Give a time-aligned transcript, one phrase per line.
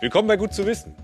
[0.00, 0.94] Willkommen bei Gut zu wissen.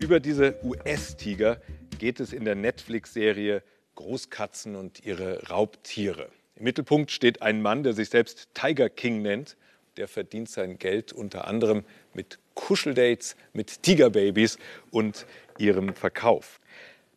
[0.00, 1.60] Über diese US-Tiger
[2.00, 3.62] geht es in der Netflix-Serie
[3.94, 6.28] Großkatzen und ihre Raubtiere.
[6.56, 9.56] Im Mittelpunkt steht ein Mann, der sich selbst Tiger King nennt.
[9.96, 11.84] Der verdient sein Geld unter anderem
[12.14, 14.58] mit Kuscheldates, mit Tigerbabys
[14.90, 15.24] und
[15.58, 16.58] ihrem Verkauf.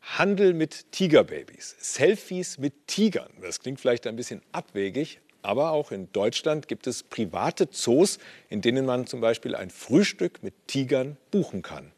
[0.02, 3.32] Handel mit Tigerbabys, Selfies mit Tigern.
[3.42, 8.18] Das klingt vielleicht ein bisschen abwegig, aber auch in Deutschland gibt es private Zoos,
[8.50, 11.92] in denen man zum Beispiel ein Frühstück mit Tigern buchen kann.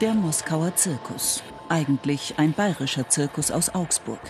[0.00, 1.42] Der Moskauer Zirkus.
[1.68, 4.20] Eigentlich ein bayerischer Zirkus aus Augsburg.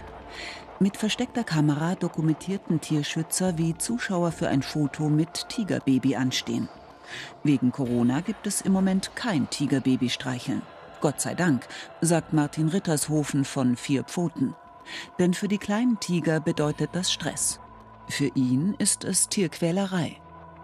[0.78, 6.68] Mit versteckter Kamera dokumentierten Tierschützer, wie Zuschauer für ein Foto mit Tigerbaby anstehen.
[7.44, 10.62] Wegen Corona gibt es im Moment kein Tigerbaby streicheln.
[11.00, 11.66] Gott sei Dank,
[12.00, 14.54] sagt Martin Rittershofen von Vier Pfoten.
[15.18, 17.60] Denn für die kleinen Tiger bedeutet das Stress.
[18.08, 20.16] Für ihn ist es Tierquälerei.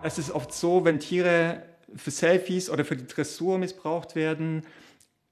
[0.02, 1.62] Es ist oft so, wenn Tiere
[1.94, 4.62] für Selfies oder für die Dressur missbraucht werden,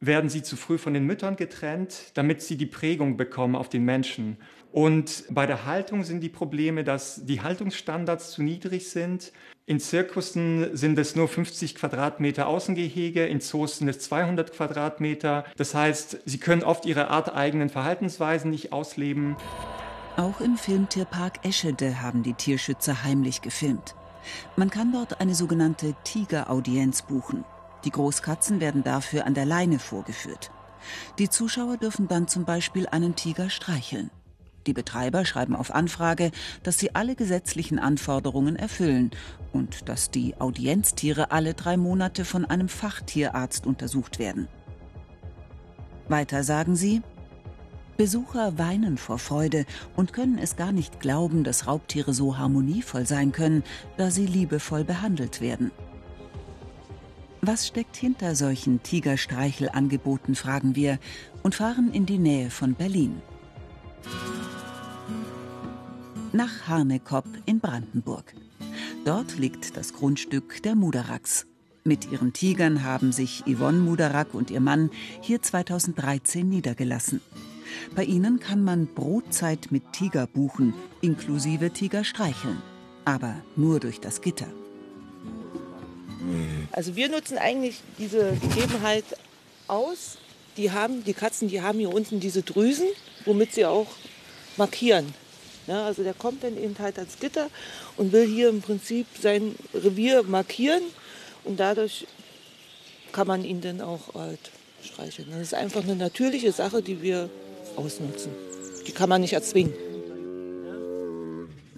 [0.06, 3.84] werden sie zu früh von den Müttern getrennt, damit sie die Prägung bekommen auf den
[3.84, 4.38] Menschen.
[4.72, 9.32] Und bei der Haltung sind die Probleme, dass die Haltungsstandards zu niedrig sind.
[9.66, 15.44] In Zirkussen sind es nur 50 Quadratmeter Außengehege, in Zoos sind es 200 Quadratmeter.
[15.56, 19.36] Das heißt, sie können oft ihre arteigenen Verhaltensweisen nicht ausleben.
[20.16, 23.94] Auch im Filmtierpark Eschede haben die Tierschützer heimlich gefilmt.
[24.56, 27.44] Man kann dort eine sogenannte Tigeraudienz buchen.
[27.84, 30.50] Die Großkatzen werden dafür an der Leine vorgeführt.
[31.18, 34.10] Die Zuschauer dürfen dann zum Beispiel einen Tiger streicheln.
[34.66, 36.30] Die Betreiber schreiben auf Anfrage,
[36.62, 39.10] dass sie alle gesetzlichen Anforderungen erfüllen
[39.52, 44.48] und dass die Audienztiere alle drei Monate von einem Fachtierarzt untersucht werden.
[46.08, 47.02] Weiter sagen sie,
[47.96, 53.30] Besucher weinen vor Freude und können es gar nicht glauben, dass Raubtiere so harmonievoll sein
[53.30, 53.62] können,
[53.96, 55.70] da sie liebevoll behandelt werden.
[57.46, 60.98] Was steckt hinter solchen Tigerstreichelangeboten, fragen wir
[61.42, 63.20] und fahren in die Nähe von Berlin
[66.34, 68.34] nach Harnekopp in Brandenburg.
[69.04, 71.46] Dort liegt das Grundstück der Muderachs.
[71.84, 74.90] Mit ihren Tigern haben sich Yvonne Muderak und ihr Mann
[75.20, 77.20] hier 2013 niedergelassen.
[77.94, 82.60] Bei ihnen kann man Brotzeit mit Tiger buchen, inklusive Tiger streicheln.
[83.04, 84.48] Aber nur durch das Gitter.
[86.72, 89.04] Also wir nutzen eigentlich diese Gegebenheit
[89.68, 90.18] aus.
[90.56, 92.86] Die, haben, die Katzen, die haben hier unten diese Drüsen,
[93.24, 93.88] womit sie auch
[94.56, 95.12] markieren.
[95.66, 97.48] Ja, also der kommt dann eben halt ans Gitter
[97.96, 100.82] und will hier im Prinzip sein Revier markieren
[101.44, 102.06] und dadurch
[103.12, 104.50] kann man ihn dann auch halt
[104.82, 105.28] streicheln.
[105.30, 107.30] Das ist einfach eine natürliche Sache, die wir
[107.76, 108.32] ausnutzen.
[108.86, 109.72] Die kann man nicht erzwingen.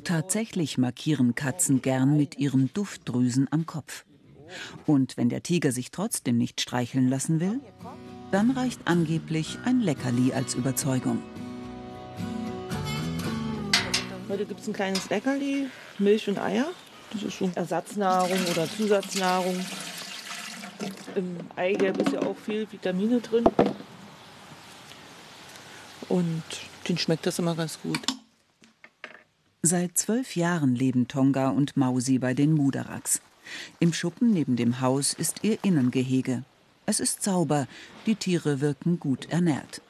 [0.03, 4.05] Tatsächlich markieren Katzen gern mit ihren Duftdrüsen am Kopf.
[4.87, 7.61] Und wenn der Tiger sich trotzdem nicht streicheln lassen will,
[8.31, 11.23] dann reicht angeblich ein Leckerli als Überzeugung.
[14.29, 15.67] Heute gibt es ein kleines Leckerli,
[15.99, 16.67] Milch und Eier.
[17.13, 19.65] Das ist so Ersatznahrung oder Zusatznahrung.
[21.15, 23.45] Im Eigelb ist ja auch viel Vitamine drin.
[26.09, 26.43] Und
[26.89, 28.01] den schmeckt das immer ganz gut.
[29.63, 33.21] Seit zwölf Jahren leben Tonga und Mausi bei den Mudaraks.
[33.79, 36.45] Im Schuppen neben dem Haus ist ihr Innengehege.
[36.87, 37.67] Es ist sauber,
[38.07, 39.83] die Tiere wirken gut ernährt.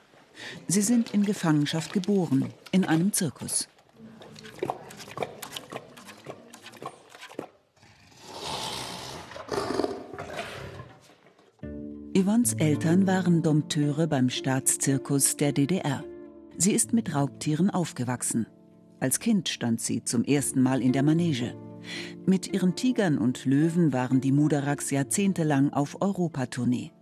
[0.69, 3.69] Sie sind in Gefangenschaft geboren, in einem Zirkus.
[12.16, 16.03] Yvonnes Eltern waren Dompteure beim Staatszirkus der DDR.
[16.56, 18.47] Sie ist mit Raubtieren aufgewachsen.
[19.00, 21.55] Als Kind stand sie zum ersten Mal in der Manege.
[22.24, 26.92] Mit ihren Tigern und Löwen waren die Mudaraks jahrzehntelang auf Europatournee.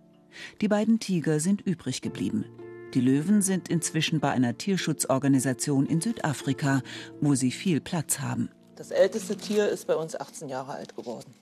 [0.61, 2.45] Die beiden Tiger sind übrig geblieben.
[2.93, 6.81] Die Löwen sind inzwischen bei einer Tierschutzorganisation in Südafrika,
[7.19, 8.49] wo sie viel Platz haben.
[8.75, 11.33] Das älteste Tier ist bei uns 18 Jahre alt geworden.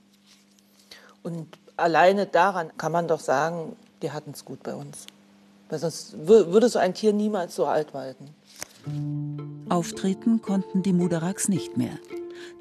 [1.21, 1.47] Und
[1.77, 5.05] alleine daran kann man doch sagen, die hatten es gut bei uns.
[5.69, 8.29] Weil sonst würde so ein Tier niemals so alt walten.
[9.69, 11.97] Auftreten konnten die Mudaraks nicht mehr.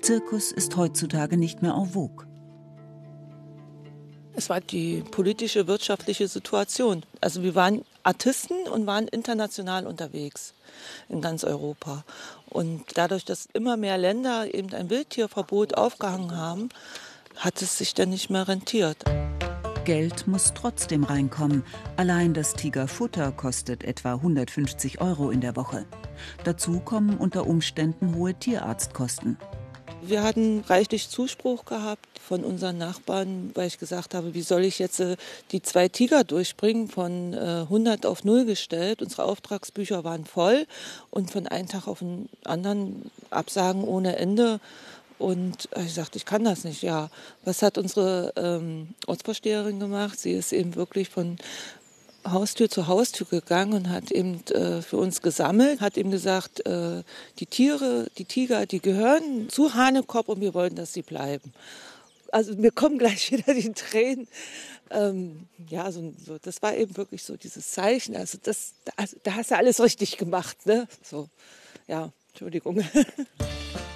[0.00, 2.26] Zirkus ist heutzutage nicht mehr en vogue.
[4.34, 7.05] Es war die politische, wirtschaftliche Situation.
[7.20, 10.55] Also wir waren Artisten und waren international unterwegs
[11.08, 12.05] in ganz Europa.
[12.49, 16.70] Und dadurch, dass immer mehr Länder eben ein Wildtierverbot aufgehangen haben,
[17.37, 19.05] hat es sich dann nicht mehr rentiert.
[19.85, 21.64] Geld muss trotzdem reinkommen.
[21.96, 25.87] Allein das Tigerfutter kostet etwa 150 Euro in der Woche.
[26.44, 29.38] Dazu kommen unter Umständen hohe Tierarztkosten.
[30.04, 34.81] Wir hatten reichlich Zuspruch gehabt von unseren Nachbarn, weil ich gesagt habe, wie soll ich
[34.81, 35.16] jetzt äh,
[35.52, 39.00] die zwei Tiger durchbringen, von 100 auf 0 gestellt.
[39.00, 40.66] Unsere Auftragsbücher waren voll
[41.10, 44.58] und von einem Tag auf den anderen Absagen ohne Ende.
[45.20, 46.82] Und ich sagte, ich kann das nicht.
[46.82, 47.08] Ja,
[47.44, 50.19] was hat unsere ähm, Ortsvorsteherin gemacht?
[50.19, 51.37] Sie ist eben wirklich von
[52.29, 57.03] Haustür zu Haustür gegangen und hat eben äh, für uns gesammelt, hat ihm gesagt, äh,
[57.39, 61.53] die Tiere, die Tiger, die gehören zu Hanekop und wir wollen, dass sie bleiben.
[62.31, 64.29] Also mir kommen gleich wieder die Tränen.
[64.91, 68.17] Ähm, ja, so, so, das war eben wirklich so dieses Zeichen.
[68.17, 70.87] Also das, also, da hast du alles richtig gemacht, ne?
[71.03, 71.29] So,
[71.89, 72.83] ja, Entschuldigung.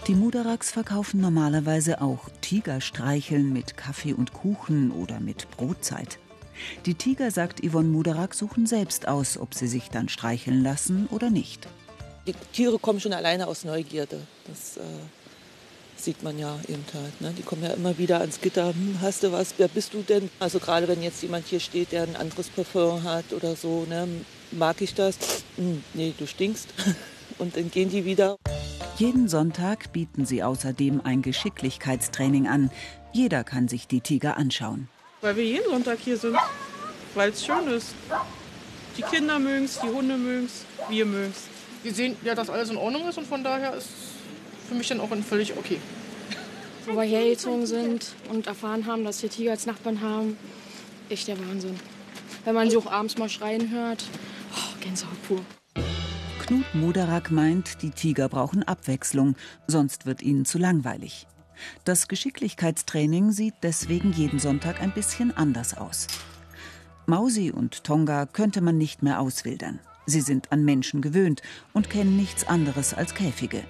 [0.07, 6.21] Die Mudaraks verkaufen normalerweise auch Tigerstreicheln mit Kaffee und Kuchen oder mit Brotzeit.
[6.85, 11.31] Die Tiger, sagt Yvonne Mudarak, suchen selbst aus, ob sie sich dann streicheln lassen oder
[11.31, 11.69] nicht.
[12.27, 14.21] Die Tiere kommen schon alleine aus Neugierde.
[14.47, 14.81] Das äh,
[15.97, 17.21] sieht man ja eben halt.
[17.21, 17.33] Ne?
[17.37, 18.69] Die kommen ja immer wieder ans Gitter.
[18.69, 19.55] Hm, hast du was?
[19.59, 20.31] Wer bist du denn?
[20.41, 24.09] Also gerade wenn jetzt jemand hier steht, der ein anderes Parfum hat oder so, ne?
[24.53, 25.17] mag ich das?
[25.57, 26.69] Hm, nee, du stinkst.
[27.39, 28.37] Und dann gehen die wieder.
[28.97, 32.71] Jeden Sonntag bieten sie außerdem ein Geschicklichkeitstraining an.
[33.13, 34.89] Jeder kann sich die Tiger anschauen.
[35.27, 36.37] Weil wir jeden Sonntag hier sind,
[37.17, 37.97] weil es schön ist.
[38.97, 41.49] Die Kinder mögen es, die Hunde mögen es, wir mögen es.
[41.83, 43.89] Wir sehen ja, dass alles in Ordnung ist und von daher ist
[44.69, 45.81] für mich dann auch völlig okay.
[46.85, 50.39] Wo wir hergezogen sind und erfahren haben, dass wir Tiger als Nachbarn haben,
[51.09, 51.75] echt der Wahnsinn.
[52.45, 54.05] Wenn man sie auch abends mal schreien hört,
[54.55, 55.41] oh, Gänsehaut pur.
[56.47, 59.35] Knut Moderak meint, die Tiger brauchen Abwechslung,
[59.67, 61.27] sonst wird ihnen zu langweilig.
[61.85, 66.07] Das Geschicklichkeitstraining sieht deswegen jeden Sonntag ein bisschen anders aus.
[67.07, 69.81] Mausi und Tonga könnte man nicht mehr auswildern.
[70.07, 71.43] Sie sind an Menschen gewöhnt
[71.73, 73.63] und kennen nichts anderes als Käfige.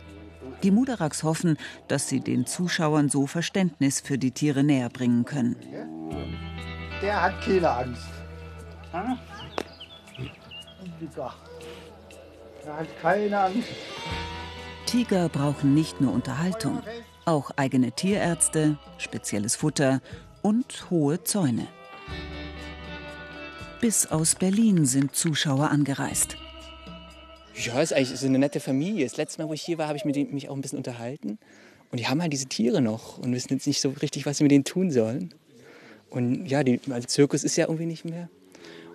[0.62, 5.56] Die Mudaraks hoffen, dass sie den Zuschauern so Verständnis für die Tiere näher bringen können.
[7.02, 8.08] Der hat keine Angst.
[12.64, 13.68] Er hat keine Angst.
[14.86, 16.80] Tiger brauchen nicht nur Unterhaltung,
[17.26, 20.00] auch eigene Tierärzte, spezielles Futter
[20.43, 21.67] und hohe Zäune.
[23.81, 26.37] Bis aus Berlin sind Zuschauer angereist.
[27.55, 29.05] Ja, ist eigentlich so eine nette Familie.
[29.05, 31.38] Das letzte Mal, wo ich hier war, habe ich mit mich auch ein bisschen unterhalten.
[31.90, 34.44] Und die haben halt diese Tiere noch und wissen jetzt nicht so richtig, was sie
[34.44, 35.34] mit denen tun sollen.
[36.11, 38.29] Und ja, der also Zirkus ist ja irgendwie nicht mehr.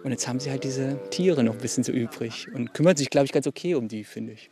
[0.04, 3.10] Und jetzt haben sie halt diese Tiere noch ein bisschen so übrig und kümmert sich,
[3.10, 4.50] glaube ich, ganz okay um die, finde ich.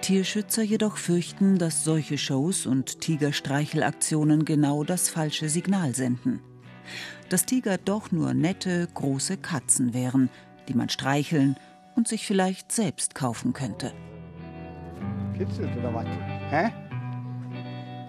[0.00, 6.40] Tierschützer jedoch fürchten, dass solche Shows und Tigerstreichelaktionen genau das falsche Signal senden.
[7.28, 10.30] Dass Tiger doch nur nette, große Katzen wären,
[10.68, 11.56] die man streicheln
[11.96, 13.92] und sich vielleicht selbst kaufen könnte.
[15.36, 16.06] Kitzelt oder was?
[16.50, 16.70] Hä?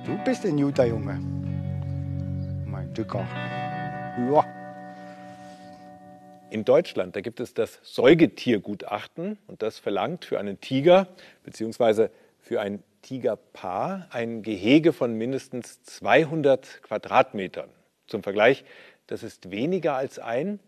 [0.05, 1.19] Du bist ein guter Junge.
[2.65, 3.25] Mein Dicker.
[4.31, 4.58] Ja.
[6.51, 11.07] In Deutschland, da gibt es das Säugetiergutachten und das verlangt für einen Tiger
[11.43, 12.09] bzw.
[12.39, 17.69] für ein Tigerpaar ein Gehege von mindestens 200 Quadratmetern.
[18.07, 18.65] Zum Vergleich,
[19.07, 20.59] das ist weniger als ein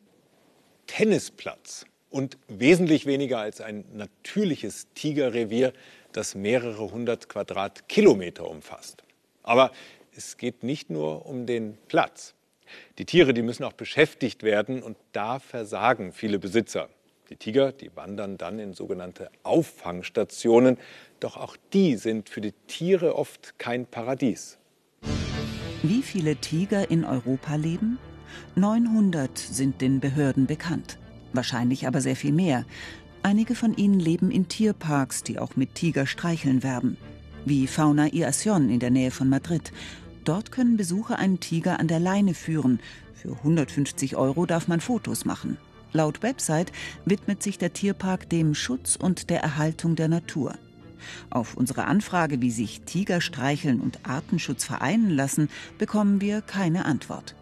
[0.87, 5.73] Tennisplatz und wesentlich weniger als ein natürliches Tigerrevier,
[6.11, 9.03] das mehrere hundert Quadratkilometer umfasst.
[9.43, 9.71] Aber
[10.15, 12.35] es geht nicht nur um den Platz.
[12.97, 16.89] Die Tiere, die müssen auch beschäftigt werden und da versagen viele Besitzer.
[17.29, 20.77] Die Tiger, die wandern dann in sogenannte Auffangstationen,
[21.21, 24.57] doch auch die sind für die Tiere oft kein Paradies.
[25.81, 27.99] Wie viele Tiger in Europa leben?
[28.55, 30.97] 900 sind den Behörden bekannt.
[31.33, 32.65] Wahrscheinlich aber sehr viel mehr.
[33.23, 36.97] Einige von ihnen leben in Tierparks, die auch mit Tigerstreicheln werben.
[37.45, 39.71] Wie Fauna y Asion in der Nähe von Madrid
[40.23, 42.79] Dort können Besucher einen Tiger an der Leine führen.
[43.13, 45.57] Für 150 Euro darf man Fotos machen.
[45.93, 46.71] Laut Website
[47.05, 50.55] widmet sich der Tierpark dem Schutz und der Erhaltung der Natur.
[51.29, 57.35] Auf unsere Anfrage, wie sich Tiger streicheln und Artenschutz vereinen lassen, bekommen wir keine Antwort.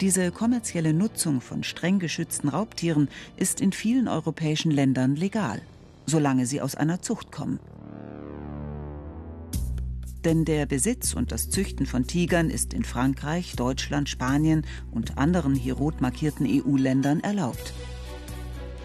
[0.00, 5.60] Diese kommerzielle Nutzung von streng geschützten Raubtieren ist in vielen europäischen Ländern legal,
[6.06, 7.60] solange sie aus einer Zucht kommen.
[10.24, 15.54] Denn der Besitz und das Züchten von Tigern ist in Frankreich, Deutschland, Spanien und anderen
[15.54, 17.72] hier rot markierten EU-Ländern erlaubt.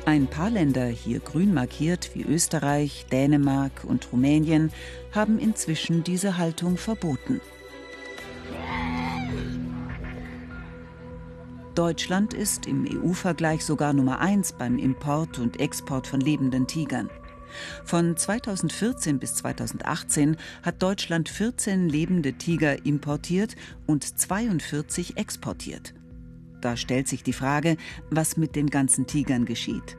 [0.05, 4.71] Ein paar Länder, hier grün markiert wie Österreich, Dänemark und Rumänien,
[5.11, 7.39] haben inzwischen diese Haltung verboten.
[11.73, 17.09] Deutschland ist im EU-Vergleich sogar Nummer eins beim Import und Export von lebenden Tigern.
[17.86, 23.55] Von 2014 bis 2018 hat Deutschland 14 lebende Tiger importiert
[23.86, 25.93] und 42 exportiert.
[26.62, 27.77] Da stellt sich die Frage,
[28.10, 29.98] was mit den ganzen Tigern geschieht.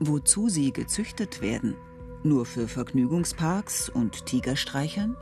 [0.00, 1.74] Wozu sie gezüchtet werden?
[2.24, 5.16] Nur für Vergnügungsparks und Tigerstreicheln?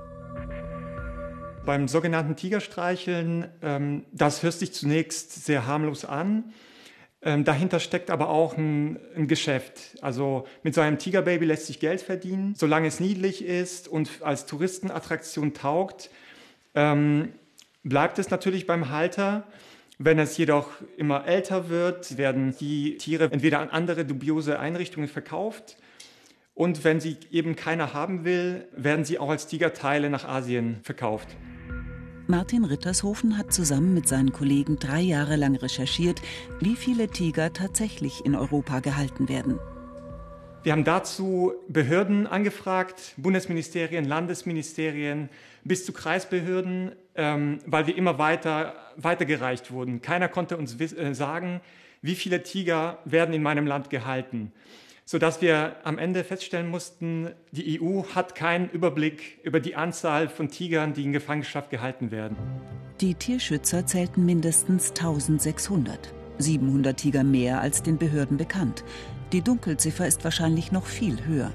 [1.67, 6.53] Beim sogenannten Tigerstreicheln, ähm, das hört sich zunächst sehr harmlos an.
[7.23, 9.99] Ähm, dahinter steckt aber auch ein, ein, Geschäft.
[10.01, 14.47] Also mit so einem Tigerbaby lässt sich Geld verdienen, solange es niedlich ist und als
[14.47, 16.11] Touristenattraktion taugt.
[16.75, 17.33] Ähm,
[17.83, 19.47] bleibt es natürlich beim Halter.
[19.99, 25.77] Wenn es jedoch immer älter wird, werden die Tiere entweder an andere dubiose Einrichtungen verkauft
[26.61, 31.29] und wenn sie eben keiner haben will, werden sie auch als Tigerteile nach Asien verkauft.
[32.31, 36.23] Martin Rittershofen hat zusammen mit seinen Kollegen drei Jahre lang recherchiert,
[36.61, 39.59] wie viele Tiger tatsächlich in Europa gehalten werden.
[40.63, 45.29] Wir haben dazu Behörden angefragt, Bundesministerien, Landesministerien
[45.65, 50.01] bis zu Kreisbehörden, ähm, weil wir immer weiter weitergereicht wurden.
[50.01, 51.61] Keiner konnte uns äh, sagen,
[52.01, 54.53] wie viele Tiger werden in meinem Land gehalten
[55.11, 60.51] sodass wir am Ende feststellen mussten, die EU hat keinen Überblick über die Anzahl von
[60.51, 62.37] Tigern, die in Gefangenschaft gehalten werden.
[63.01, 66.15] Die Tierschützer zählten mindestens 1600.
[66.39, 68.85] 700 Tiger mehr als den Behörden bekannt.
[69.33, 71.51] Die Dunkelziffer ist wahrscheinlich noch viel höher.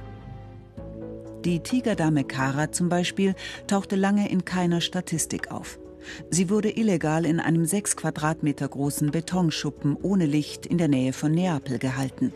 [1.45, 3.35] Die Tigerdame Kara zum Beispiel
[3.67, 5.79] tauchte lange in keiner Statistik auf.
[6.29, 11.31] Sie wurde illegal in einem sechs Quadratmeter großen Betonschuppen ohne Licht in der Nähe von
[11.31, 12.33] Neapel gehalten.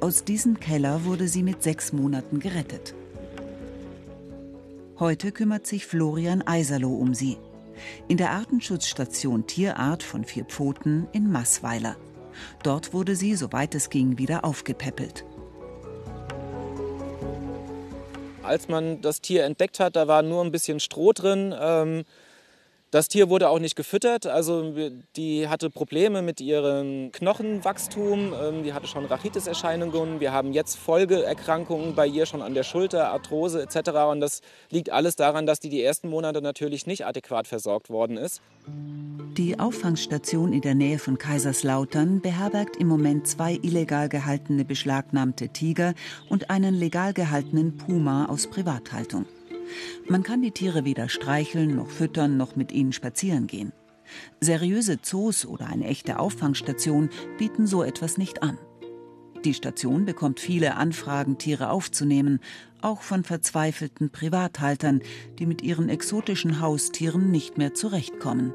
[0.00, 2.94] Aus diesem Keller wurde sie mit sechs Monaten gerettet.
[4.98, 7.36] Heute kümmert sich Florian Eiserloh um sie.
[8.08, 11.96] In der Artenschutzstation Tierart von vier Pfoten in Massweiler.
[12.62, 15.24] Dort wurde sie, soweit es ging, wieder aufgepäppelt.
[18.42, 21.54] Als man das Tier entdeckt hat, da war nur ein bisschen Stroh drin.
[21.58, 22.04] Ähm
[22.96, 24.72] das Tier wurde auch nicht gefüttert, also
[25.16, 30.18] die hatte Probleme mit ihrem Knochenwachstum, ähm, die hatte schon Rachitis-Erscheinungen.
[30.18, 33.90] Wir haben jetzt Folgeerkrankungen bei ihr schon an der Schulter, Arthrose etc.
[34.10, 38.16] Und das liegt alles daran, dass die die ersten Monate natürlich nicht adäquat versorgt worden
[38.16, 38.40] ist.
[39.36, 45.92] Die Auffangstation in der Nähe von Kaiserslautern beherbergt im Moment zwei illegal gehaltene beschlagnahmte Tiger
[46.30, 49.26] und einen legal gehaltenen Puma aus Privathaltung.
[50.08, 53.72] Man kann die Tiere weder streicheln, noch füttern, noch mit ihnen spazieren gehen.
[54.40, 58.58] Seriöse Zoos oder eine echte Auffangstation bieten so etwas nicht an.
[59.44, 62.40] Die Station bekommt viele Anfragen, Tiere aufzunehmen,
[62.80, 65.02] auch von verzweifelten Privathaltern,
[65.38, 68.54] die mit ihren exotischen Haustieren nicht mehr zurechtkommen.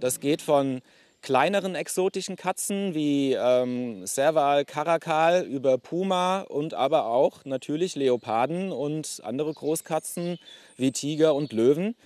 [0.00, 0.80] Das geht von
[1.24, 9.22] kleineren exotischen Katzen wie ähm, Serval, Karakal über Puma und aber auch natürlich Leoparden und
[9.24, 10.36] andere Großkatzen
[10.76, 11.96] wie Tiger und Löwen.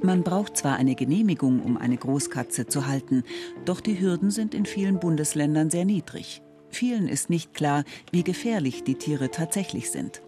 [0.00, 3.24] Man braucht zwar eine Genehmigung, um eine Großkatze zu halten,
[3.66, 6.40] doch die Hürden sind in vielen Bundesländern sehr niedrig.
[6.70, 10.22] Vielen ist nicht klar, wie gefährlich die Tiere tatsächlich sind.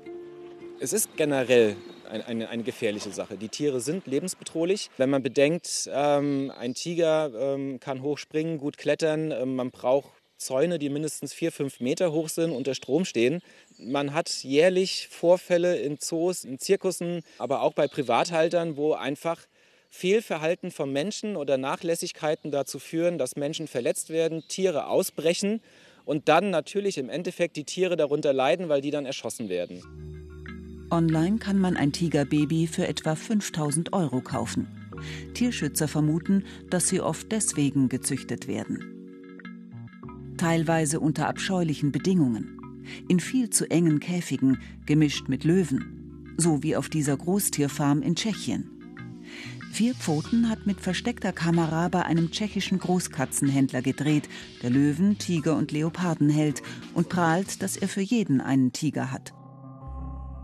[0.78, 1.74] Es ist generell
[2.08, 3.36] eine, eine, gefährliche Sache.
[3.36, 4.90] Die Tiere sind lebensbedrohlich.
[4.96, 10.78] Wenn man bedenkt, ähm, ein Tiger ähm, kann hochspringen, gut klettern, ähm, man braucht Zäune,
[10.78, 13.40] die mindestens vier, fünf Meter hoch sind, unter Strom stehen.
[13.78, 19.40] Man hat jährlich Vorfälle in Zoos, in Zirkussen, aber auch bei Privathaltern, wo einfach
[19.88, 25.62] Fehlverhalten von Menschen oder Nachlässigkeiten dazu führen, dass Menschen verletzt werden, Tiere ausbrechen
[26.04, 30.25] und dann natürlich im Endeffekt die Tiere darunter leiden, weil die dann erschossen werden.
[30.90, 34.68] Online kann man ein Tigerbaby für etwa 5000 Euro kaufen.
[35.34, 38.96] Tierschützer vermuten, dass sie oft deswegen gezüchtet werden.
[40.36, 42.60] Teilweise unter abscheulichen Bedingungen.
[43.08, 46.34] In viel zu engen Käfigen, gemischt mit Löwen.
[46.36, 48.70] So wie auf dieser Großtierfarm in Tschechien.
[49.72, 54.28] Vier Pfoten hat mit versteckter Kamera bei einem tschechischen Großkatzenhändler gedreht,
[54.62, 56.62] der Löwen, Tiger und Leoparden hält
[56.94, 59.35] und prahlt, dass er für jeden einen Tiger hat.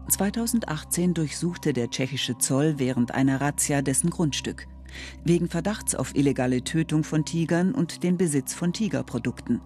[0.09, 4.67] 2018 durchsuchte der tschechische Zoll während einer Razzia dessen Grundstück.
[5.25, 9.61] Wegen Verdachts auf illegale Tötung von Tigern und den Besitz von Tigerprodukten.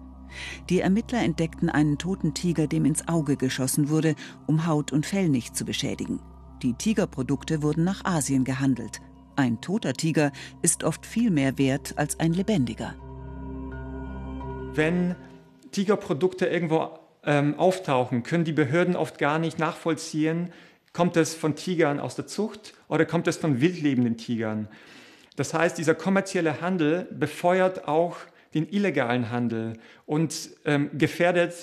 [0.69, 4.15] Die Ermittler entdeckten einen toten Tiger, dem ins Auge geschossen wurde,
[4.45, 6.19] um Haut und Fell nicht zu beschädigen.
[6.61, 9.01] Die Tigerprodukte wurden nach Asien gehandelt.
[9.35, 12.95] Ein toter Tiger ist oft viel mehr wert als ein lebendiger.
[14.73, 15.15] Wenn
[15.71, 16.89] Tigerprodukte irgendwo
[17.27, 20.51] ähm, auftauchen, können die Behörden oft gar nicht nachvollziehen,
[20.93, 24.67] kommt es von Tigern aus der Zucht oder kommt es von wildlebenden Tigern.
[25.35, 28.17] Das heißt, dieser kommerzielle Handel befeuert auch
[28.55, 29.73] den illegalen Handel
[30.07, 31.53] und ähm, gefährdet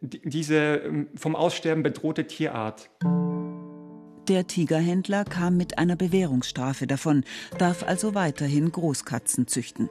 [0.00, 2.90] diese ähm, vom Aussterben bedrohte Tierart.
[4.28, 7.24] Der Tigerhändler kam mit einer Bewährungsstrafe davon,
[7.58, 9.90] darf also weiterhin Großkatzen züchten.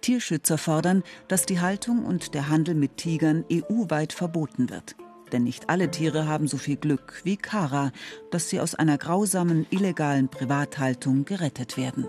[0.00, 4.96] Tierschützer fordern, dass die Haltung und der Handel mit Tigern EU-weit verboten wird.
[5.32, 7.92] Denn nicht alle Tiere haben so viel Glück wie Kara,
[8.30, 12.08] dass sie aus einer grausamen, illegalen Privathaltung gerettet werden.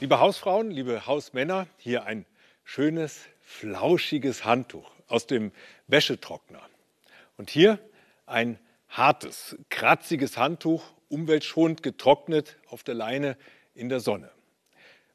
[0.00, 2.26] Liebe Hausfrauen, liebe Hausmänner, hier ein
[2.64, 5.52] schönes, flauschiges Handtuch aus dem
[5.86, 6.62] Wäschetrockner.
[7.36, 7.78] Und hier
[8.26, 8.58] ein
[8.88, 10.82] hartes, kratziges Handtuch
[11.12, 13.36] umweltschonend getrocknet auf der Leine
[13.74, 14.30] in der Sonne.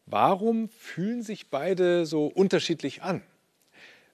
[0.06, 3.24] Warum fühlen sich beide so unterschiedlich an?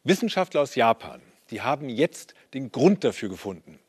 [0.04, 1.22] Wissenschaftler aus Japan,
[1.52, 3.80] die haben jetzt den Grund dafür gefunden.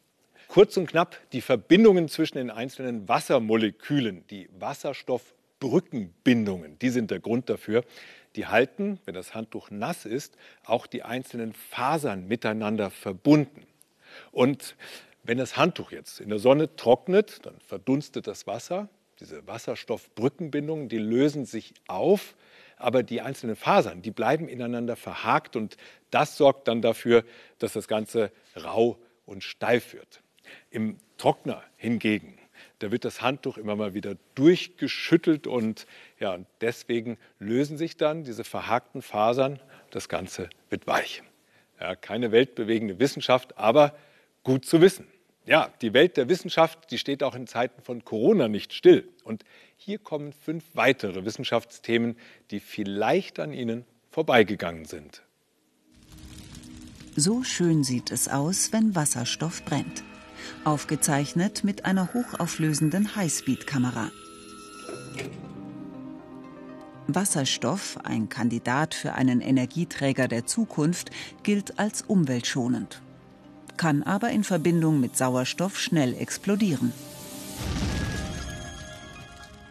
[0.48, 7.48] Kurz und knapp die Verbindungen zwischen den einzelnen Wassermolekülen, die Wasserstoffbrückenbindungen, die sind der Grund
[7.48, 7.84] dafür.
[8.36, 13.66] Die halten, wenn das Handtuch nass ist, auch die einzelnen Fasern miteinander verbunden.
[14.30, 14.76] Und
[15.24, 18.88] wenn das Handtuch jetzt in der Sonne trocknet, dann verdunstet das Wasser.
[19.20, 22.34] Diese Wasserstoffbrückenbindungen, die lösen sich auf,
[22.76, 25.76] aber die einzelnen Fasern, die bleiben ineinander verhakt und
[26.10, 27.24] das sorgt dann dafür,
[27.58, 28.30] dass das Ganze
[28.62, 30.20] rau und steif wird.
[30.70, 32.38] Im Trockner hingegen,
[32.80, 35.86] da wird das Handtuch immer mal wieder durchgeschüttelt und
[36.18, 41.22] ja, deswegen lösen sich dann diese verhakten Fasern, das Ganze wird weich.
[41.80, 43.96] Ja, keine weltbewegende Wissenschaft, aber
[44.42, 45.06] gut zu wissen.
[45.46, 49.12] Ja, die Welt der Wissenschaft, die steht auch in Zeiten von Corona nicht still.
[49.24, 49.44] Und
[49.76, 52.16] hier kommen fünf weitere Wissenschaftsthemen,
[52.50, 55.22] die vielleicht an Ihnen vorbeigegangen sind.
[57.14, 60.02] So schön sieht es aus, wenn Wasserstoff brennt.
[60.64, 64.10] Aufgezeichnet mit einer hochauflösenden Highspeed-Kamera.
[67.06, 71.10] Wasserstoff, ein Kandidat für einen Energieträger der Zukunft,
[71.42, 73.02] gilt als umweltschonend
[73.76, 76.92] kann aber in Verbindung mit Sauerstoff schnell explodieren.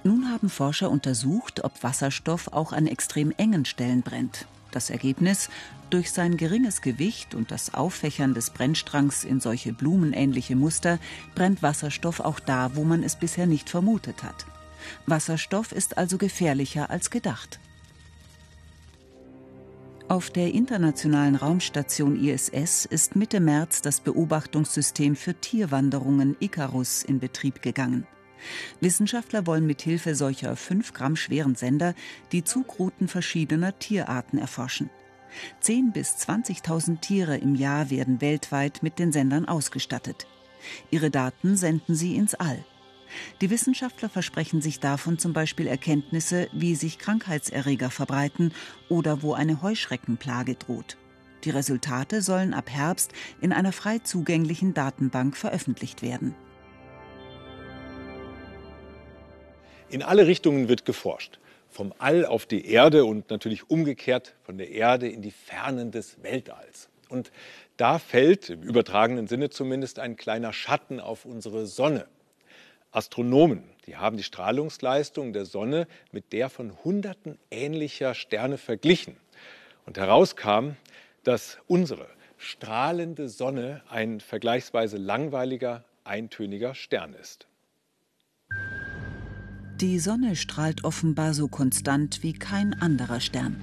[0.04, 4.48] Nun haben Forscher untersucht, ob Wasserstoff auch an extrem engen Stellen brennt.
[4.72, 5.50] Das Ergebnis,
[5.90, 10.98] durch sein geringes Gewicht und das Auffächern des Brennstrangs in solche blumenähnliche Muster
[11.36, 14.46] brennt Wasserstoff auch da, wo man es bisher nicht vermutet hat.
[15.06, 17.60] Wasserstoff ist also gefährlicher als gedacht.
[20.10, 27.62] Auf der internationalen Raumstation ISS ist Mitte März das Beobachtungssystem für Tierwanderungen Icarus in Betrieb
[27.62, 28.06] gegangen.
[28.82, 31.96] Wissenschaftler wollen mit Hilfe solcher 5 Gramm schweren Sender
[32.34, 34.90] die Zugrouten verschiedener Tierarten erforschen.
[35.62, 40.28] 10 bis 20.000 Tiere im Jahr werden weltweit mit den Sendern ausgestattet.
[40.92, 42.64] Ihre Daten senden sie ins All.
[43.42, 48.54] Die Wissenschaftler versprechen sich davon zum Beispiel Erkenntnisse, wie sich Krankheitserreger verbreiten
[48.90, 50.98] oder wo eine Heuschreckenplage droht.
[51.44, 56.36] Die Resultate sollen ab Herbst in einer frei zugänglichen Datenbank veröffentlicht werden.
[59.90, 61.40] In alle Richtungen wird geforscht.
[61.70, 66.22] Vom All auf die Erde und natürlich umgekehrt von der Erde in die Fernen des
[66.24, 66.90] Weltalls.
[67.10, 67.32] Und
[67.78, 72.08] da fällt, im übertragenen Sinne zumindest, ein kleiner Schatten auf unsere Sonne.
[72.94, 79.18] Astronomen, die haben die Strahlungsleistung der Sonne mit der von Hunderten ähnlicher Sterne verglichen.
[79.86, 80.76] Und herauskam,
[81.24, 87.48] dass unsere strahlende Sonne ein vergleichsweise langweiliger, eintöniger Stern ist.
[89.82, 93.58] Die Sonne strahlt offenbar so konstant wie kein anderer Stern.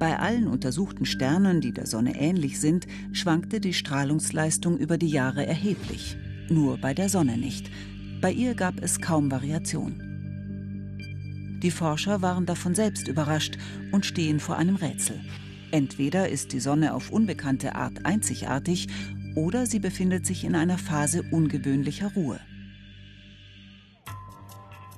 [0.00, 5.46] Bei allen untersuchten Sternen, die der Sonne ähnlich sind, schwankte die Strahlungsleistung über die Jahre
[5.46, 6.16] erheblich.
[6.48, 7.70] Nur bei der Sonne nicht.
[8.20, 10.00] Bei ihr gab es kaum Variation.
[11.62, 13.56] Die Forscher waren davon selbst überrascht
[13.90, 15.20] und stehen vor einem Rätsel.
[15.70, 18.88] Entweder ist die Sonne auf unbekannte Art einzigartig
[19.34, 22.38] oder sie befindet sich in einer Phase ungewöhnlicher Ruhe.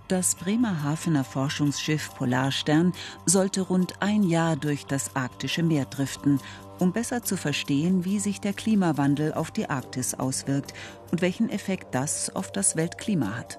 [0.08, 2.92] Das Bremerhavener Forschungsschiff Polarstern
[3.24, 6.38] sollte rund ein Jahr durch das arktische Meer driften
[6.78, 10.74] um besser zu verstehen, wie sich der Klimawandel auf die Arktis auswirkt
[11.10, 13.58] und welchen Effekt das auf das Weltklima hat.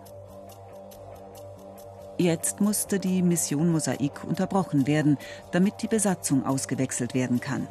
[2.20, 5.18] Jetzt musste die Mission Mosaik unterbrochen werden,
[5.52, 7.68] damit die Besatzung ausgewechselt werden kann.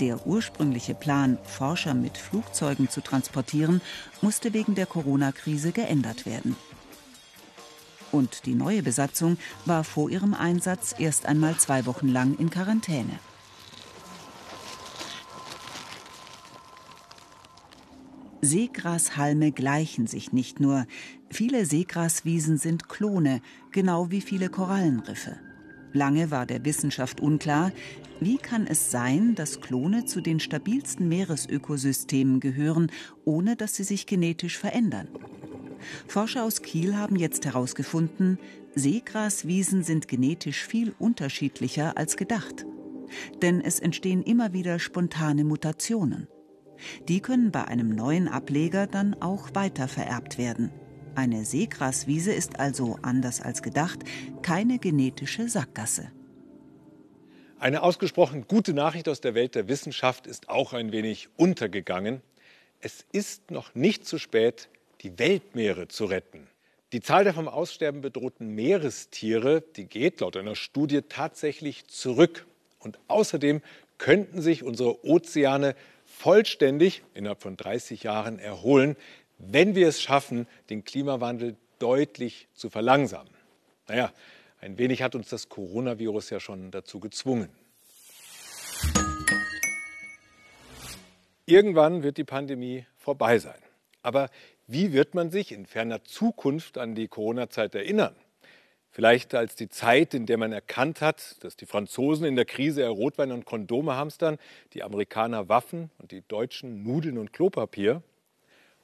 [0.00, 3.80] Der ursprüngliche Plan, Forscher mit Flugzeugen zu transportieren,
[4.22, 6.56] musste wegen der Corona-Krise geändert werden.
[8.10, 13.20] Und die neue Besatzung war vor ihrem Einsatz erst einmal zwei Wochen lang in Quarantäne.
[18.42, 20.86] Seegrashalme gleichen sich nicht nur.
[21.28, 25.38] Viele Seegraswiesen sind Klone, genau wie viele Korallenriffe.
[25.92, 27.72] Lange war der Wissenschaft unklar,
[28.20, 32.90] wie kann es sein, dass Klone zu den stabilsten Meeresökosystemen gehören,
[33.24, 35.08] ohne dass sie sich genetisch verändern.
[36.06, 38.38] Forscher aus Kiel haben jetzt herausgefunden,
[38.74, 42.66] Seegraswiesen sind genetisch viel unterschiedlicher als gedacht.
[43.42, 46.28] Denn es entstehen immer wieder spontane Mutationen.
[47.08, 50.70] Die können bei einem neuen Ableger dann auch weiter vererbt werden.
[51.14, 54.00] Eine Seegraswiese ist also, anders als gedacht,
[54.42, 56.10] keine genetische Sackgasse.
[57.58, 62.22] Eine ausgesprochen gute Nachricht aus der Welt der Wissenschaft ist auch ein wenig untergegangen.
[62.80, 64.70] Es ist noch nicht zu spät,
[65.02, 66.46] die Weltmeere zu retten.
[66.92, 72.46] Die Zahl der vom Aussterben bedrohten Meerestiere, die geht laut einer Studie tatsächlich zurück.
[72.78, 73.60] Und außerdem
[73.98, 75.76] könnten sich unsere Ozeane
[76.20, 78.96] vollständig innerhalb von 30 Jahren erholen,
[79.38, 83.32] wenn wir es schaffen, den Klimawandel deutlich zu verlangsamen.
[83.88, 84.12] Naja,
[84.60, 87.48] ein wenig hat uns das Coronavirus ja schon dazu gezwungen.
[91.46, 93.58] Irgendwann wird die Pandemie vorbei sein.
[94.02, 94.28] Aber
[94.66, 98.14] wie wird man sich in ferner Zukunft an die Corona-Zeit erinnern?
[98.92, 102.82] Vielleicht als die Zeit, in der man erkannt hat, dass die Franzosen in der Krise
[102.82, 104.36] eher Rotwein und Kondome hamstern,
[104.72, 108.02] die Amerikaner Waffen und die Deutschen Nudeln und Klopapier.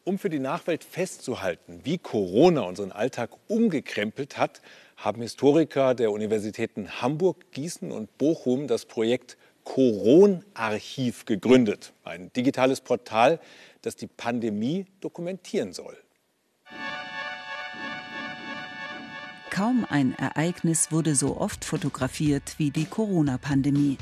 [0.04, 4.62] Um für die Nachwelt festzuhalten, wie Corona unseren Alltag umgekrempelt hat,
[4.96, 11.92] haben Historiker der Universitäten Hamburg, Gießen und Bochum das Projekt Coron-Archiv gegründet.
[12.04, 13.40] Ein digitales Portal,
[13.82, 15.96] das die Pandemie dokumentieren soll.
[19.56, 23.96] Kaum ein Ereignis wurde so oft fotografiert wie die Corona-Pandemie.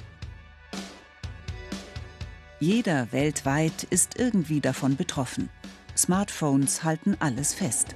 [2.58, 5.50] Jeder weltweit ist irgendwie davon betroffen.
[5.96, 7.94] Smartphones halten alles fest.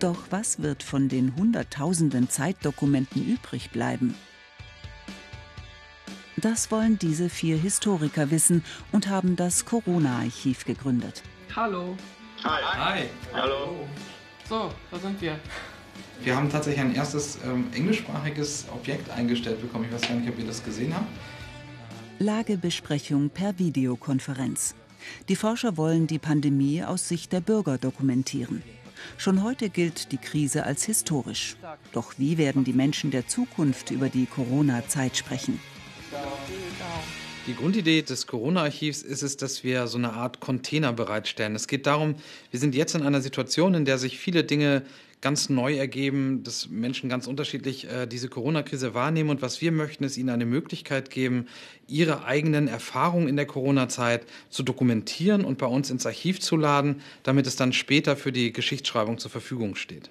[0.00, 4.16] Doch was wird von den Hunderttausenden Zeitdokumenten übrig bleiben?
[6.36, 11.22] Das wollen diese vier Historiker wissen und haben das Corona-Archiv gegründet.
[11.54, 11.96] Hallo.
[12.42, 12.62] Hi.
[12.64, 13.10] Hi.
[13.32, 13.86] Hallo.
[14.48, 15.38] So, da sind wir.
[16.22, 19.86] Wir haben tatsächlich ein erstes ähm, englischsprachiges Objekt eingestellt bekommen.
[19.86, 21.06] Ich weiß gar nicht, ob ihr das gesehen habt.
[22.18, 24.74] Lagebesprechung per Videokonferenz.
[25.28, 28.62] Die Forscher wollen die Pandemie aus Sicht der Bürger dokumentieren.
[29.18, 31.56] Schon heute gilt die Krise als historisch.
[31.92, 35.60] Doch wie werden die Menschen der Zukunft über die Corona-Zeit sprechen?
[37.46, 41.54] Die Grundidee des Corona-Archivs ist es, dass wir so eine Art Container bereitstellen.
[41.54, 42.16] Es geht darum,
[42.50, 44.82] wir sind jetzt in einer Situation, in der sich viele Dinge
[45.20, 49.30] ganz neu ergeben, dass Menschen ganz unterschiedlich äh, diese Corona-Krise wahrnehmen.
[49.30, 51.46] Und was wir möchten, ist ihnen eine Möglichkeit geben,
[51.86, 57.00] ihre eigenen Erfahrungen in der Corona-Zeit zu dokumentieren und bei uns ins Archiv zu laden,
[57.22, 60.10] damit es dann später für die Geschichtsschreibung zur Verfügung steht.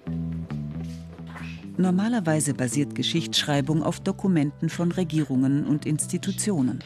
[1.76, 6.82] Normalerweise basiert Geschichtsschreibung auf Dokumenten von Regierungen und Institutionen.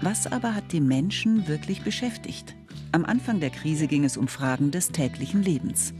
[0.00, 2.54] Was aber hat die Menschen wirklich beschäftigt?
[2.92, 5.94] Am Anfang der Krise ging es um Fragen des täglichen Lebens.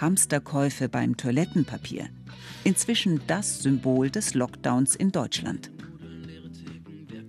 [0.00, 2.08] Hamsterkäufe beim Toilettenpapier.
[2.64, 5.70] Inzwischen das Symbol des Lockdowns in Deutschland.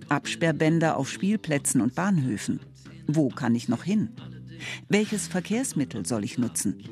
[0.08, 2.60] Absperrbänder auf Spielplätzen und Bahnhöfen.
[3.06, 4.10] Wo kann ich noch hin?
[4.88, 6.82] Welches Verkehrsmittel soll ich nutzen?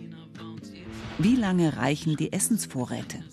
[1.18, 3.24] Wie lange reichen die Essensvorräte?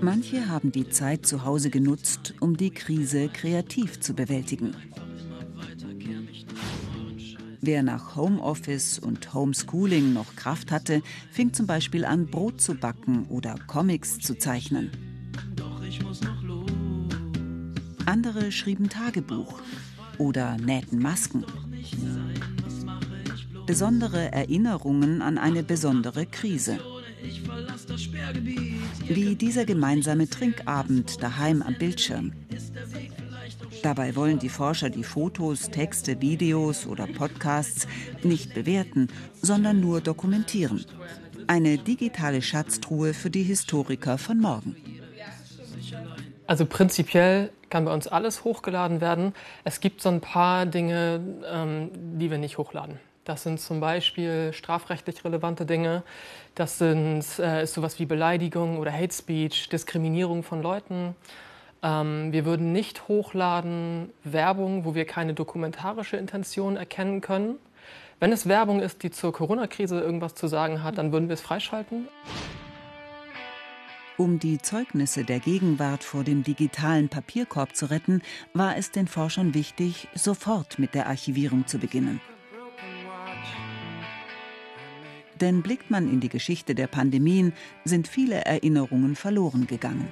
[0.00, 4.74] Manche haben die Zeit zu Hause genutzt, um die Krise kreativ zu bewältigen.
[7.60, 13.26] Wer nach Homeoffice und Homeschooling noch Kraft hatte, fing zum Beispiel an, Brot zu backen
[13.26, 14.90] oder Comics zu zeichnen.
[18.06, 19.60] Andere schrieben Tagebuch
[20.18, 21.44] oder nähten Masken.
[23.66, 26.78] Besondere Erinnerungen an eine besondere Krise.
[29.08, 32.32] Wie dieser gemeinsame Trinkabend daheim am Bildschirm.
[33.82, 37.86] Dabei wollen die Forscher die Fotos, Texte, Videos oder Podcasts
[38.22, 39.08] nicht bewerten,
[39.40, 40.84] sondern nur dokumentieren.
[41.46, 44.76] Eine digitale Schatztruhe für die Historiker von morgen.
[46.46, 49.34] Also prinzipiell kann bei uns alles hochgeladen werden.
[49.64, 52.98] Es gibt so ein paar Dinge, ähm, die wir nicht hochladen.
[53.28, 56.02] Das sind zum Beispiel strafrechtlich relevante Dinge.
[56.54, 61.14] Das sind, äh, ist sowas wie Beleidigung oder Hate Speech, Diskriminierung von Leuten.
[61.82, 67.56] Ähm, wir würden nicht hochladen Werbung, wo wir keine dokumentarische Intention erkennen können.
[68.18, 71.42] Wenn es Werbung ist, die zur Corona-Krise irgendwas zu sagen hat, dann würden wir es
[71.42, 72.08] freischalten.
[74.16, 78.22] Um die Zeugnisse der Gegenwart vor dem digitalen Papierkorb zu retten,
[78.54, 82.22] war es den Forschern wichtig, sofort mit der Archivierung zu beginnen.
[85.40, 87.52] Denn blickt man in die Geschichte der Pandemien,
[87.84, 90.08] sind viele Erinnerungen verloren gegangen.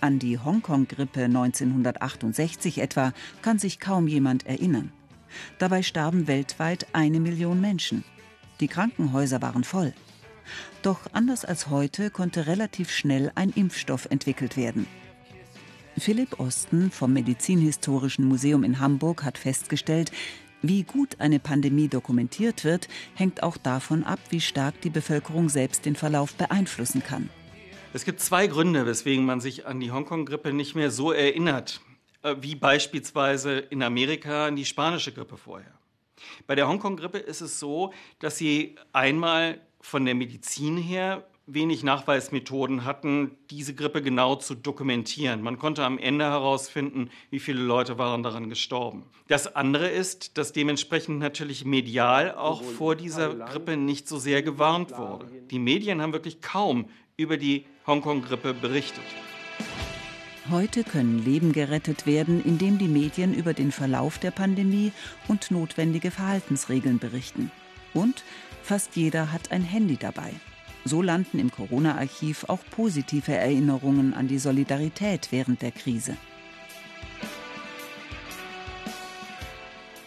[0.00, 3.12] An die Hongkong-Grippe 1968 etwa
[3.42, 4.92] kann sich kaum jemand erinnern.
[5.58, 8.04] Dabei starben weltweit eine Million Menschen.
[8.60, 9.92] Die Krankenhäuser waren voll.
[10.82, 14.86] Doch anders als heute konnte relativ schnell ein Impfstoff entwickelt werden.
[15.98, 20.12] Philipp Osten vom Medizinhistorischen Museum in Hamburg hat festgestellt,
[20.62, 25.84] wie gut eine Pandemie dokumentiert wird, hängt auch davon ab, wie stark die Bevölkerung selbst
[25.84, 27.30] den Verlauf beeinflussen kann.
[27.92, 31.80] Es gibt zwei Gründe, weswegen man sich an die Hongkong-Grippe nicht mehr so erinnert,
[32.22, 35.72] äh, wie beispielsweise in Amerika an die spanische Grippe vorher.
[36.46, 42.84] Bei der Hongkong-Grippe ist es so, dass sie einmal von der Medizin her wenig Nachweismethoden
[42.84, 45.42] hatten, diese Grippe genau zu dokumentieren.
[45.42, 49.04] Man konnte am Ende herausfinden, wie viele Leute waren daran gestorben.
[49.28, 54.96] Das andere ist, dass dementsprechend natürlich medial auch vor dieser Grippe nicht so sehr gewarnt
[54.98, 55.26] wurde.
[55.50, 59.04] Die Medien haben wirklich kaum über die Hongkong-Grippe berichtet.
[60.50, 64.92] Heute können Leben gerettet werden, indem die Medien über den Verlauf der Pandemie
[65.26, 67.50] und notwendige Verhaltensregeln berichten.
[67.94, 68.22] Und
[68.62, 70.32] fast jeder hat ein Handy dabei.
[70.86, 76.16] So landen im Corona-Archiv auch positive Erinnerungen an die Solidarität während der Krise.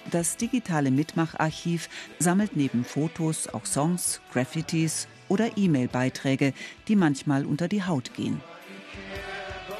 [0.09, 6.53] Das digitale Mitmacharchiv sammelt neben Fotos auch Songs, Graffitis oder E-Mail-Beiträge,
[6.87, 8.41] die manchmal unter die Haut gehen.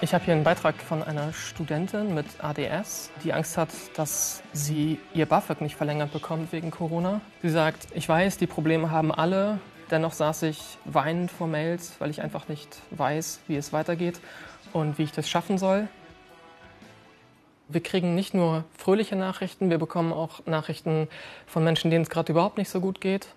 [0.02, 5.00] Ich habe hier einen Beitrag von einer Studentin mit ADS, die Angst hat, dass sie
[5.14, 7.22] ihr BAföG nicht verlängert bekommt wegen Corona.
[7.42, 9.60] Sie sagt, ich weiß, die Probleme haben alle,
[9.92, 14.20] dennoch saß ich weinend vor Mails, weil ich einfach nicht weiß, wie es weitergeht
[14.74, 15.88] und wie ich das schaffen soll.
[17.68, 21.08] Wir kriegen nicht nur fröhliche Nachrichten, wir bekommen auch Nachrichten
[21.46, 23.28] von Menschen, denen es gerade überhaupt nicht so gut geht.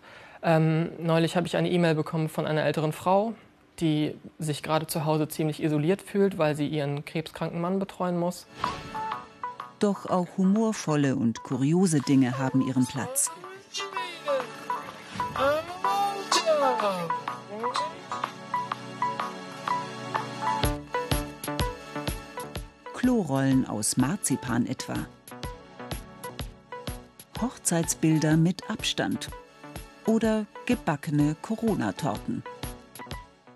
[0.42, 3.34] Ähm, neulich habe ich eine E-Mail bekommen von einer älteren Frau,
[3.78, 8.46] die sich gerade zu Hause ziemlich isoliert fühlt, weil sie ihren krebskranken Mann betreuen muss.
[9.78, 13.30] Doch auch humorvolle und kuriose Dinge haben ihren Platz.
[22.94, 24.94] Klorollen aus Marzipan etwa.
[27.40, 29.28] Hochzeitsbilder mit Abstand.
[30.06, 32.42] Oder gebackene Corona-Torten.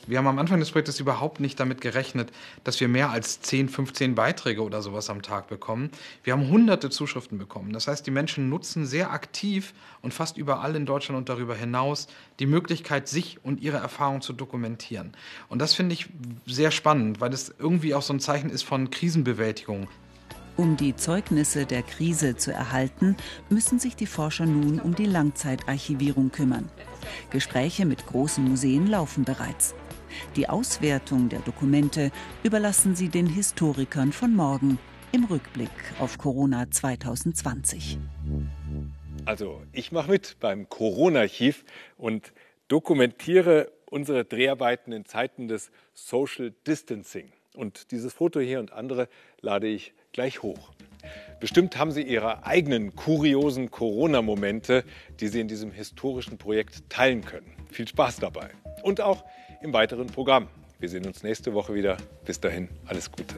[0.08, 2.30] Wir haben am Anfang des Projektes überhaupt nicht damit gerechnet,
[2.62, 5.90] dass wir mehr als 10, 15 Beiträge oder sowas am Tag bekommen.
[6.22, 7.72] Wir haben hunderte Zuschriften bekommen.
[7.72, 12.06] Das heißt, die Menschen nutzen sehr aktiv und fast überall in Deutschland und darüber hinaus
[12.38, 15.12] die Möglichkeit, sich und ihre Erfahrungen zu dokumentieren.
[15.48, 16.08] Und das finde ich
[16.46, 19.88] sehr spannend, weil es irgendwie auch so ein Zeichen ist von Krisenbewältigung.
[20.56, 23.16] Um die Zeugnisse der Krise zu erhalten,
[23.50, 26.70] müssen sich die Forscher nun um die Langzeitarchivierung kümmern.
[27.30, 29.74] Gespräche mit großen Museen laufen bereits.
[30.36, 32.10] Die Auswertung der Dokumente
[32.42, 34.78] überlassen sie den Historikern von morgen
[35.12, 37.98] im Rückblick auf Corona 2020.
[39.24, 41.64] Also, ich mache mit beim Corona-Archiv
[41.96, 42.32] und
[42.68, 47.32] dokumentiere unsere Dreharbeiten in Zeiten des Social Distancing.
[47.54, 49.08] Und dieses Foto hier und andere
[49.40, 50.72] lade ich gleich hoch.
[51.40, 54.84] Bestimmt haben Sie Ihre eigenen kuriosen Corona-Momente,
[55.20, 57.52] die Sie in diesem historischen Projekt teilen können.
[57.70, 58.50] Viel Spaß dabei.
[58.82, 59.24] Und auch
[59.62, 60.48] im weiteren Programm.
[60.78, 61.96] Wir sehen uns nächste Woche wieder.
[62.24, 63.36] Bis dahin, alles Gute.